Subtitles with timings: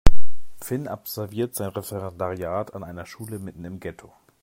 [0.59, 4.11] Finn absolviert sein Referendariat an einer Schule mitten im Ghetto.